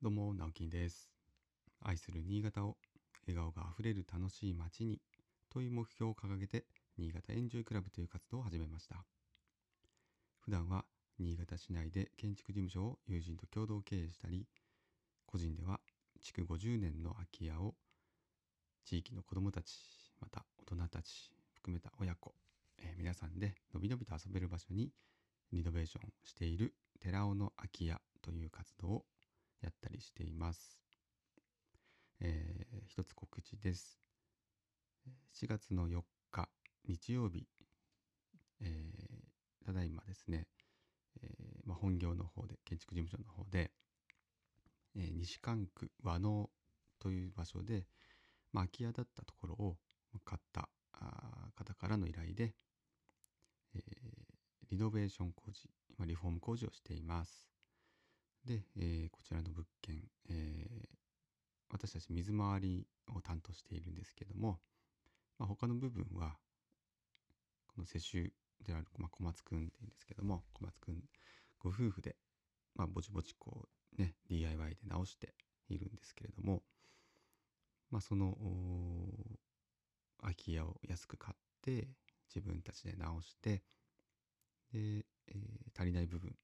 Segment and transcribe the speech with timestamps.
[0.00, 1.10] どうも、直樹です。
[1.82, 2.76] 愛する新潟を
[3.26, 5.00] 笑顔があふれる楽しい街に
[5.50, 9.04] という目標を掲げて、新潟エンジョイクラブという活動を始めました。
[10.38, 10.84] 普段は
[11.18, 14.46] 新潟市内で建築事務所を友人と共同経営したり、
[15.26, 15.80] 個人では
[16.22, 17.74] 築50年の空き家を
[18.84, 19.72] 地域の子どもたち、
[20.20, 22.32] また大人たち含めた親子、
[22.84, 24.92] えー皆さんでのびのびと遊べる場所に
[25.52, 29.04] リノベーションしている寺尾の空き家という活動を
[29.60, 30.78] やったりしています。
[32.20, 34.00] えー一つ告知です。
[35.32, 36.48] 4月の4日
[36.86, 37.46] 日曜日、
[38.60, 39.28] えー
[39.66, 40.46] ただいまですね、
[41.22, 41.30] えー
[41.66, 43.70] まあ、本業の方で建築事務所の方で、
[44.96, 46.50] え西関区和能
[46.98, 47.86] という場所で、
[48.52, 49.76] まあ、空き家だったところを
[50.24, 50.68] 買った
[51.54, 52.54] 方からの依頼で、
[53.74, 53.80] え
[54.70, 57.57] リノベーション工事、ま、リフォーム工事をしています。
[58.44, 60.98] で、えーこちらの物件、えー
[61.70, 64.58] 私たち水回りを担当しているんですけども、
[65.38, 66.36] まあ、他の部分は
[67.68, 68.32] この世襲
[68.66, 70.96] である、まあ、小松くんっていうんですけども小松くん
[71.58, 72.16] ご夫婦で、
[72.74, 75.34] まあ、ぼちぼちこうね DIY で直して
[75.68, 76.62] いるんですけれども、
[77.90, 78.34] まあ、その
[80.20, 81.88] 空き家を安く買って
[82.34, 83.62] 自分たちで直して
[84.72, 85.04] で、えー
[85.78, 86.34] 足りない部分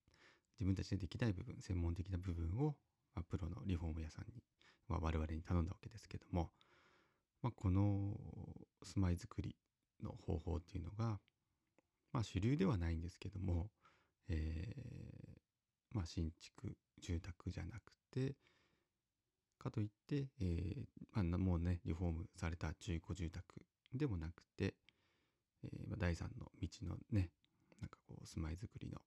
[0.58, 2.77] 自分たちでできない部分専門的な部分を、
[3.14, 4.42] まあ、プロのリフォーム屋さんに、
[4.88, 6.50] まあ、我々に頼んだわけですけども、
[7.42, 8.16] まあ、この
[8.82, 9.56] 住まいづくり
[10.02, 11.20] の方法っていうのが、
[12.12, 13.69] まあ、主流ではないんですけども、
[14.28, 18.34] えーまあ、新築住宅じゃなくて
[19.58, 23.42] かといって、えーまあ、もうねリフォームされた中古住宅
[23.94, 24.75] でもなくて、
[25.64, 27.30] えーまあ、第三の道のね
[27.80, 28.98] なんかこう住まいづくりの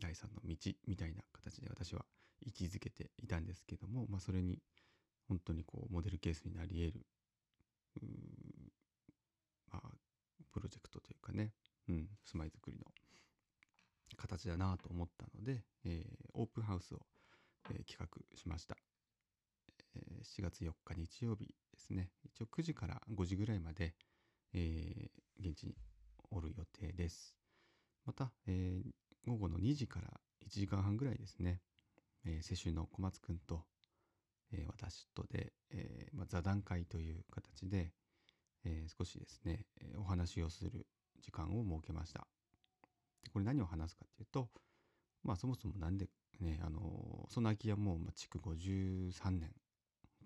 [0.00, 2.04] 第三の道みたいな形で私は
[2.44, 4.58] 位置づけていたんですけども、まあ、それに
[5.28, 7.06] 本当にこうモデルケースになり得る
[9.72, 9.88] まあ
[10.52, 11.52] プロジェクトというかね、
[11.88, 12.84] うん、住まいづくりの
[14.16, 17.00] 形だなと思ったので、えーオープンハウスを、
[17.70, 18.06] えー企画
[18.36, 18.76] しました、
[19.94, 22.10] えー7月4日日曜日ですね。
[22.24, 23.94] 一応9時から5時ぐらいまで、
[24.54, 25.74] え現地に
[26.30, 27.34] おる予定です。
[28.06, 28.80] また、え
[29.26, 30.08] 午後の2時から
[30.46, 31.60] 1時間半ぐらいですね、
[32.24, 33.64] えー、世襲の小松くんと、
[34.52, 37.92] えー私とで、えーまあ、座談会という形で、
[38.64, 40.86] え少しですね、えお話をする
[41.20, 42.26] 時間を設けました。
[43.22, 44.48] でこれ何を話すかっていうと、
[45.24, 46.08] まあそもそもなんで
[46.40, 49.50] ね、あのーその空き家も、ま、築53年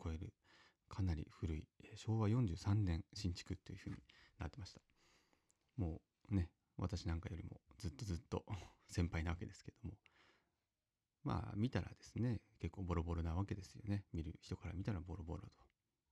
[0.03, 0.35] 超える
[0.89, 3.97] かなり古い、え昭和43年新築というふうに
[4.39, 4.81] なってました。
[5.79, 6.51] もうね、
[6.81, 8.45] 私なんかよりもずっとずっと
[8.89, 9.97] 先輩なわけですけども、
[11.23, 14.05] まあ見たらですね、結構ボロボロなわけですよね。
[14.13, 15.67] 見る人から見たらボロボロと。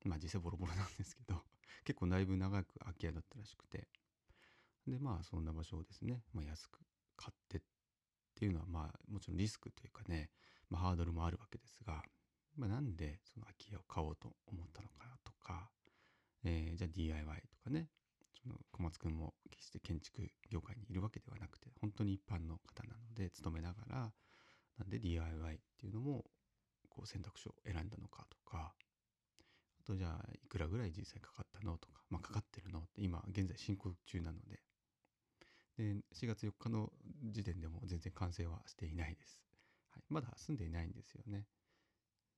[0.05, 1.43] まあ実際ボロボロなんですけど、
[1.85, 3.89] 結構だいぶ長く空き家だったらしくて。
[4.87, 6.81] で、まあそんな場所をですね、まあ、安く
[7.17, 7.63] 買ってっ
[8.35, 10.31] ていうのはまあもちろんリスクというかね、
[10.71, 12.03] まあ、ハードルもあるわけですが、
[12.57, 15.71] まあ、なんでその空き家を買おうと思ったのかとか、
[16.45, 17.89] えーじゃあ DIY とかね、
[18.73, 24.13] 小松くんも決して建築業界にいるわけではなくて本当に一般の方なので勤めながら
[24.79, 26.25] なんで DIY っていうのも
[26.89, 28.73] こう選択肢を選んだのかとか
[29.81, 34.61] あとじゃあいくらぐらい実際かかったのとか、まあ、かかってるのって今現在進行中なので。
[35.79, 36.91] で4月4日の
[37.31, 39.41] 時点でも全然完成はしていないです、
[39.91, 41.47] はい、まだ住んでいないんですよね。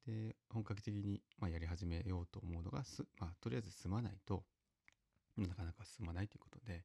[0.07, 4.45] で本格的にまやり始めようと思うのがす、まあ、とりあえず住まないと
[5.37, 6.85] なかなか進まないということで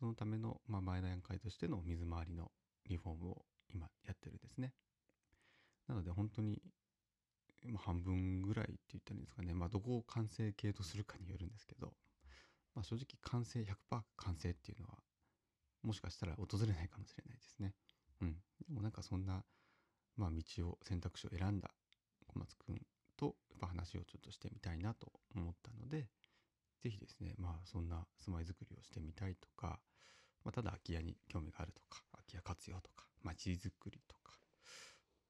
[0.00, 2.50] そのための、まあ、前段階としての水回りの
[2.88, 3.42] リフォームを
[3.74, 4.72] 今やってるんですね。
[5.86, 6.62] なので本当に、
[7.76, 9.52] 半分ぐらいって言ったらいいんですかね。
[9.52, 11.92] まあどこを完成形とするかによるんですけど、
[12.74, 14.94] まあ、正直完成100%完成っていうのは
[15.82, 17.74] もしかしたら訪れないかもしれないですね。
[18.22, 18.32] うん。
[18.66, 19.44] でもなんかそんな
[20.16, 21.70] まあ道を選択肢を選んだ
[22.28, 22.80] 小松くん
[23.18, 26.08] とやっぱ話をちょっとしてみたいなと思ったので
[26.82, 29.80] ぜひですね、まあそんな住まいづくりをしてみたいとか、
[30.44, 34.38] まあ、ただ空き家に興味があるとか、空き家活用とか、街づくりとか。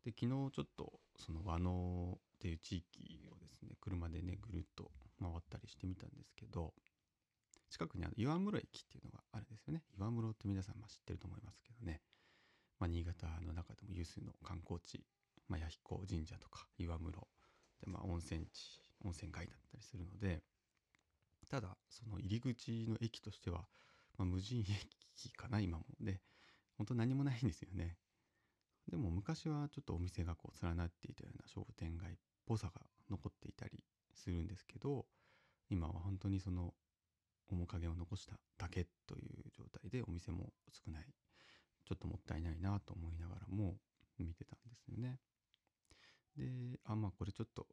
[0.04, 6.72] で、昨日ちょっとその和能っていう地域をですね、車でね、ぐるっと回ったりしてみたんですけど、
[7.70, 9.82] 近くにあの岩室駅っていうのがあるんですよね。
[9.96, 12.00] 岩室って皆さんま知ってると思いますけどね。
[12.78, 15.04] まあ、新潟の中でも有数の観光地、
[15.48, 17.12] まあ、弥彦神社とか岩室
[17.80, 20.42] で、まあ、温泉地、温泉街だったりするので、
[21.50, 23.64] ただその入り口の駅としては、
[24.16, 26.20] まあ、無人駅かな今もで
[26.78, 27.96] 本当何もないんですよね
[28.88, 32.14] でも昔はちょっとお店がこう連なっていたような商店街っ
[32.46, 32.80] ぽさが
[33.10, 33.82] 残っていたり
[34.14, 35.06] するんですけど
[35.68, 36.72] 今は本当にその
[37.50, 41.06] 面影を残しただけという状態でお店も少ない
[41.84, 43.74] ちょっともったいないなと思いながらも
[44.18, 45.18] 見てたんですよね。
[46.36, 47.66] であまあこれちょっと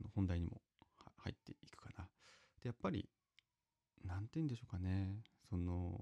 [0.00, 0.62] あの本題にも
[1.18, 2.08] 入っていくかな。
[2.62, 3.08] でやっぱり
[4.18, 5.96] 何て言うんでしょうかねその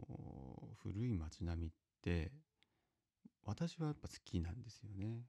[0.82, 1.70] 古い街並みっ
[2.02, 2.32] て
[3.44, 5.20] 私はやっぱ好きなんですよね。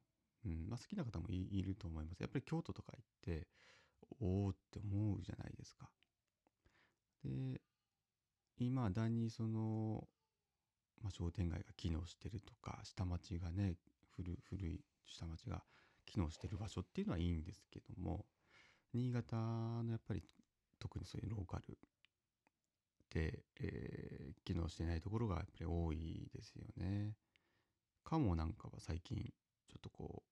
[0.45, 2.22] うんまあ、好きな方もいると思います。
[2.22, 3.48] やっぱり京都とか行って
[4.22, 5.89] おおって思うじゃないですか。
[7.24, 7.62] で
[8.57, 10.07] 今だにその、
[11.04, 13.75] まあ、商店街が機能してるとか下町がね
[14.16, 15.62] 古古い下町が
[16.06, 18.25] 機能してる場所っていうのはいいんですけども
[18.94, 20.24] 新潟のやっぱり
[20.80, 21.78] 特にそういうローカル、
[23.15, 27.15] えー、機能してないところがやっぱり多いですよね。
[28.04, 30.24] かもなんかは最近ちょっとこ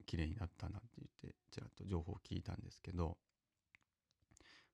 [0.00, 3.16] う綺麗になったなんて言ってちらっと情報を聞いたんですけど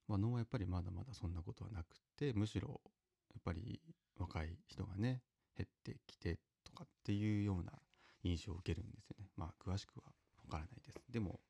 [0.09, 2.81] まあ、能はやっぱりまだまだそんなことはなくてむしろ
[3.33, 3.81] やっぱり
[4.19, 5.23] 若い人がね
[5.57, 7.73] 減ってきてとかっていうような
[8.23, 9.27] 印象を受けるんですよね。
[9.37, 10.05] まあ詳しくは
[10.45, 11.01] わからないです。
[11.11, 11.41] でも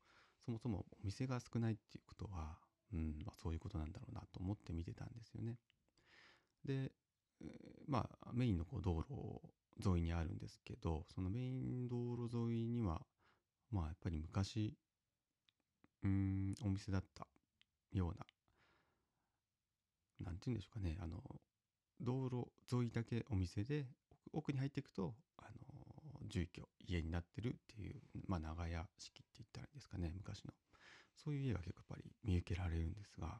[0.45, 2.57] そもそもお店が少ないっていうことは、
[2.93, 5.57] うんまあ、そういうことなんだろうなと思って見てたんですよね。
[6.65, 6.91] で、
[7.87, 13.01] まあメインのこう道路沿いにあるんですけどそのメイン道路沿いには
[13.71, 14.73] まあやっぱり昔
[16.03, 17.27] うんお店だった
[17.91, 18.25] ような
[20.19, 21.17] 何て言うんでしょうかねあの
[21.99, 23.85] 道路沿いだけお店で
[24.33, 27.95] 奥に入っていくとあの住居家になってるっていう
[28.27, 30.53] まあ長屋式って言ったらいいですかね昔の。
[31.15, 33.39] そういう家が結構やっぱり見受けられるんですが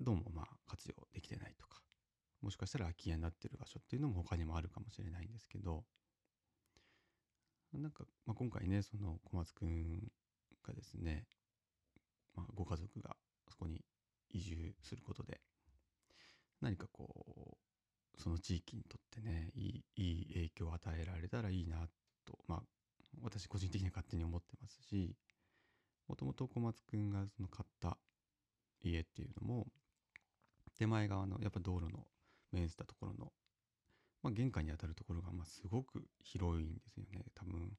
[0.00, 1.20] どうもまあ活用で
[2.52, 5.84] しかしたら空き家になってる場所っていうのも他にもあるかもしれないんですけど。
[7.74, 10.00] なんか、まあ、今回ねその小松くん
[10.66, 11.24] がですね、
[12.34, 13.16] まあ、ご家族が
[13.48, 13.80] そこに
[14.30, 15.40] 移住することで
[16.60, 17.56] 何かこ
[18.16, 21.88] うその地域にとってねいいいい影響を与えられたらいいな
[22.26, 22.62] とまあ
[23.22, 25.16] 私個人的には勝手に思ってますし
[26.08, 27.96] もともと小松くんがその買った
[28.82, 29.66] 家っていうのも
[30.78, 32.04] 手前側のやっぱ道路の
[32.52, 33.32] 面したところの、
[34.22, 37.24] まあ、玄関にあたるところがまあすごく広いんですよね。
[37.34, 37.76] 多分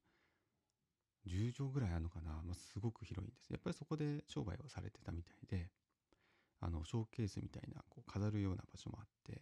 [1.26, 3.50] 10畳ぐらいあるのかな、まあ、すごく広いんです。
[3.50, 5.70] やっぱりそこで商売をされてたみたいで
[6.60, 9.40] あのショーケースみたいなこう飾るような場所もあって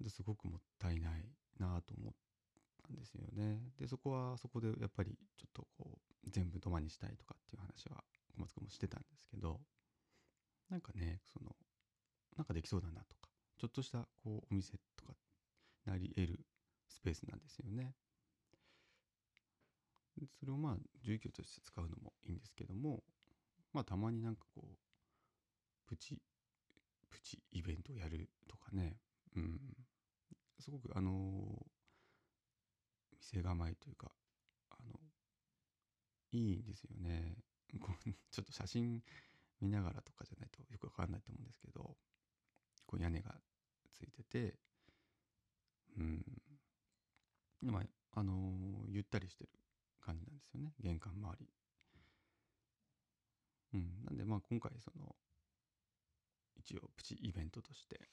[0.00, 1.24] ですごくもったいない
[1.58, 2.14] なと思っ
[2.82, 3.60] たんですよね。
[3.78, 8.02] でそこはそこでやっぱりちょっとこう全部土間にしたいとかっていう話は
[8.34, 9.60] 小松君もしてたんですけど
[10.70, 11.56] なんかねその
[12.36, 13.17] なんかできそうだなと。
[13.58, 15.14] ちょっとしたこうお店とか
[15.84, 16.40] なり得る
[16.88, 17.94] スペースなんですよね。
[20.40, 23.02] それをまあ住居として使うのもいいんですけども
[23.72, 24.76] まあたまになんかこう
[25.86, 26.20] プチ
[27.08, 28.96] プチイベントをやるとかね。
[29.36, 29.60] うん。
[30.60, 31.66] すごくあの
[33.20, 34.10] 店構えというか
[34.70, 34.98] あの
[36.32, 37.36] いいんですよね。
[38.30, 39.02] ちょっと写真
[39.60, 41.96] 見ながらとかじゃないとよくわかんないと思うんですけど
[42.86, 43.34] こう屋根が
[43.98, 44.54] ついてて
[45.98, 46.24] うん。
[47.62, 49.50] まああのゆったりしてる
[50.00, 50.72] 感じなんですよね。
[50.80, 51.48] 玄関周り。
[53.74, 54.04] うん。
[54.04, 55.14] なんでまあ今回その
[56.56, 58.08] 一応プチイベントとして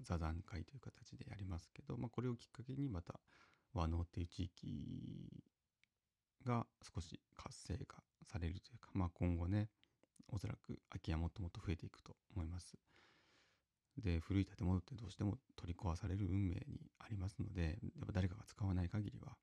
[0.00, 3.14] 座談会という形でやりますけど、まあ、これをきっかけにまた
[3.74, 5.42] 和能っていう地域
[6.44, 9.68] が少し活性化されるというか、まあ、今後ね
[10.30, 12.76] おそらく空き家もっともっと増えていくと思います。
[14.02, 19.36] で古い建物ってどうしても取り壊される運命にありますのでやっぱ誰かが使わない限りは。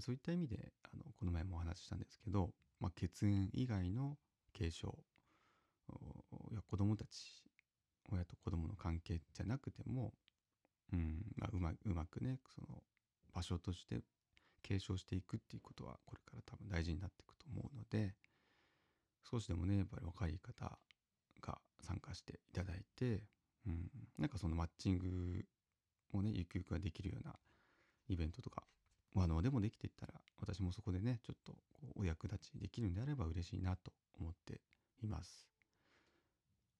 [0.00, 2.50] そういった意味であのこの前もお話ししたんですけど、
[2.80, 4.16] まあ、血縁以外の
[4.54, 4.96] 継承
[6.50, 7.42] や子供たち
[8.10, 10.14] 親と子供の関係じゃなくても、
[10.92, 12.82] うんまあ、うまうまくねその
[13.34, 14.00] 場所として
[14.62, 18.14] 継承していくっていうことはこれから多分大事になっていくと思うので
[19.30, 20.78] 少しでもねやっぱり若い方
[21.82, 23.24] 参加していただいて、
[23.66, 25.44] うん、なんかそのマッチング
[26.12, 27.34] をねゆくゆくはできるような
[28.08, 28.62] イベントとか
[29.16, 31.54] あのでもできていったら私もそこでねちょっと
[31.96, 34.60] お役立ちできるんであれば嬉しいなと思って
[35.02, 35.48] います。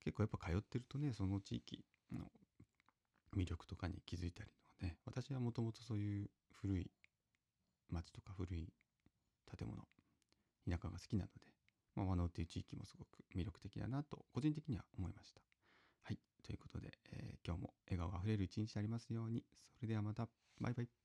[0.05, 2.21] 結構やっぱ通ってるとねその地域の
[3.37, 6.31] 魅力とかに気づいたりとかね私はもともとそういう
[6.61, 6.91] 古い
[7.91, 8.73] 町とか古い
[9.57, 9.83] 建物
[10.69, 11.52] 田舎が好きなので、
[11.95, 15.41] まあ、和能っていう地域もすごく魅力的だなと個人的には思いました。
[16.03, 19.45] はいということで、えー、今日も笑顔あふれる一日でありますように
[19.79, 20.29] それではまた
[20.61, 21.02] バイバイ。